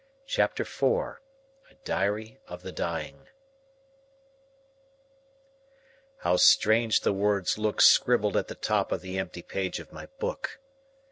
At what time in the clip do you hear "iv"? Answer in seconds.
0.63-1.17